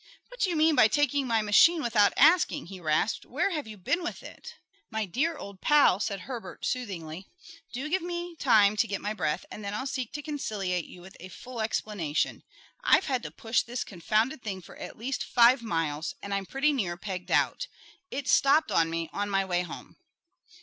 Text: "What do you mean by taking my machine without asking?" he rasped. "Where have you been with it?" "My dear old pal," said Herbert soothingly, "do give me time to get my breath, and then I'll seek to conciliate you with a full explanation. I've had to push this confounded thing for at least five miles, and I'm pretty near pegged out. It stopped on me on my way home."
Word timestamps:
"What 0.29 0.39
do 0.39 0.49
you 0.49 0.55
mean 0.55 0.73
by 0.73 0.87
taking 0.87 1.27
my 1.27 1.43
machine 1.43 1.83
without 1.83 2.11
asking?" 2.17 2.65
he 2.65 2.79
rasped. 2.79 3.23
"Where 3.23 3.51
have 3.51 3.67
you 3.67 3.77
been 3.77 4.01
with 4.01 4.23
it?" 4.23 4.55
"My 4.89 5.05
dear 5.05 5.37
old 5.37 5.61
pal," 5.61 5.99
said 5.99 6.21
Herbert 6.21 6.65
soothingly, 6.65 7.27
"do 7.71 7.87
give 7.87 8.01
me 8.01 8.35
time 8.35 8.75
to 8.77 8.87
get 8.87 8.99
my 8.99 9.13
breath, 9.13 9.45
and 9.51 9.63
then 9.63 9.75
I'll 9.75 9.85
seek 9.85 10.11
to 10.13 10.23
conciliate 10.23 10.85
you 10.85 11.01
with 11.01 11.15
a 11.19 11.27
full 11.29 11.61
explanation. 11.61 12.41
I've 12.83 13.05
had 13.05 13.21
to 13.21 13.29
push 13.29 13.61
this 13.61 13.83
confounded 13.83 14.41
thing 14.41 14.59
for 14.63 14.75
at 14.77 14.97
least 14.97 15.23
five 15.23 15.61
miles, 15.61 16.15
and 16.23 16.33
I'm 16.33 16.47
pretty 16.47 16.73
near 16.73 16.97
pegged 16.97 17.29
out. 17.29 17.67
It 18.09 18.27
stopped 18.27 18.71
on 18.71 18.89
me 18.89 19.07
on 19.13 19.29
my 19.29 19.45
way 19.45 19.61
home." 19.61 19.97